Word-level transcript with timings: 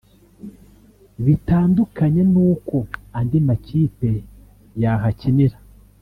bitandukanye 1.25 2.21
n’uko 2.33 2.75
andi 3.19 3.39
makipe 3.47 4.11
yahakinira 4.81 5.57